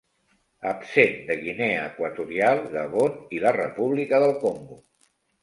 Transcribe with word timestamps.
Absent 0.69 1.19
de 1.27 1.35
Guinea 1.41 1.83
Equatorial, 1.89 2.63
Gabon 2.73 3.21
i 3.39 3.43
la 3.45 3.53
República 3.59 4.23
del 4.27 4.35
Congo. 4.47 4.81